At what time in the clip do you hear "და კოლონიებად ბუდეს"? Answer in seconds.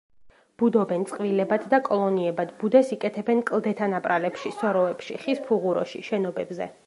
1.73-2.89